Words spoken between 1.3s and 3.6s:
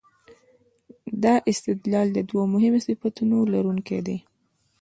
استدلال د دوو مهمو صفتونو